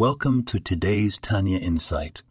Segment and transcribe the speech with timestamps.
[0.00, 2.22] Welcome to today's Tanya Insight,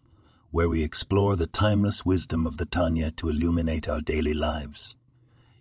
[0.49, 4.95] where we explore the timeless wisdom of the Tanya to illuminate our daily lives.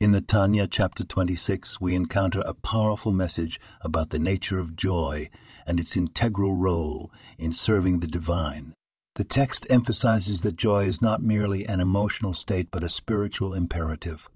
[0.00, 5.28] In the Tanya, chapter 26, we encounter a powerful message about the nature of joy
[5.66, 8.72] and its integral role in serving the divine.
[9.16, 14.30] The text emphasizes that joy is not merely an emotional state but a spiritual imperative.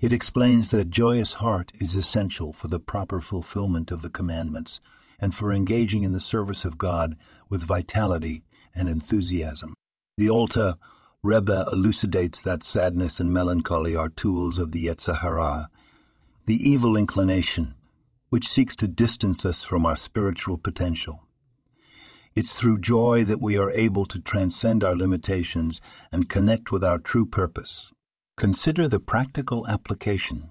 [0.00, 4.80] It explains that a joyous heart is essential for the proper fulfillment of the commandments
[5.24, 7.16] and for engaging in the service of God
[7.48, 8.42] with vitality
[8.74, 9.72] and enthusiasm.
[10.18, 10.74] The Alter
[11.22, 15.70] Rebbe elucidates that sadness and melancholy are tools of the Yetzer Hara,
[16.44, 17.74] the evil inclination
[18.28, 21.22] which seeks to distance us from our spiritual potential.
[22.34, 25.80] It's through joy that we are able to transcend our limitations
[26.12, 27.92] and connect with our true purpose.
[28.36, 30.50] Consider the practical application.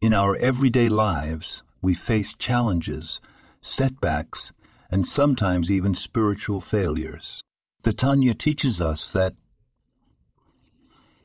[0.00, 3.20] In our everyday lives, we face challenges,
[3.62, 4.52] setbacks,
[4.90, 7.42] and sometimes even spiritual failures.
[7.82, 9.34] The Tanya teaches us that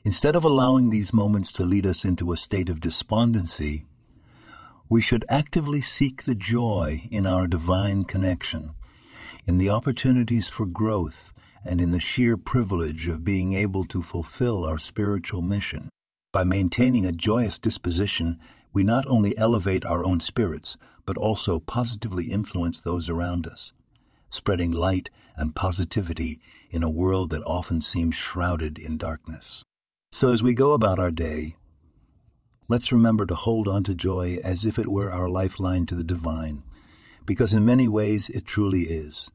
[0.03, 3.85] instead of allowing these moments to lead us into a state of despondency,
[4.87, 8.75] we should actively seek the joy in our divine connection,
[9.47, 11.33] in the opportunities for growth,
[11.65, 15.89] and in the sheer privilege of being able to fulfill our spiritual mission.
[16.31, 18.39] By maintaining a joyous disposition,
[18.75, 23.71] we not only elevate our own spirits, but also positively influence those around us,
[24.29, 29.63] spreading light and positivity in a world that often seems shrouded in darkness.
[30.11, 31.55] So as we go about our day,
[32.67, 36.03] let's remember to hold on to joy as if it were our lifeline to the
[36.03, 36.61] divine,
[37.25, 39.31] because in many ways it truly is.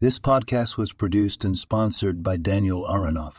[0.00, 3.38] This podcast was produced and sponsored by Daniel Aronoff.